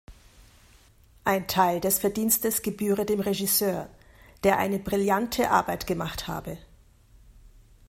[1.25, 3.87] Ein Teil des Verdienstes gebühre dem Regisseur,
[4.43, 6.57] der eine "„brillante“" Arbeit gemacht habe.